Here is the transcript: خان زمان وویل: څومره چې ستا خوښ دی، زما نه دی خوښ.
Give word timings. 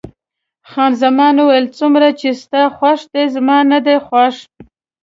خان 0.69 0.91
زمان 1.03 1.35
وویل: 1.39 1.65
څومره 1.77 2.07
چې 2.19 2.29
ستا 2.41 2.63
خوښ 2.77 2.99
دی، 3.13 3.23
زما 3.35 3.57
نه 3.71 3.79
دی 3.85 3.95
خوښ. 4.07 4.35